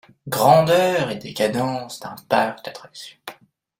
[0.27, 3.19] Grandeur et décadence d’un parc d’attractions.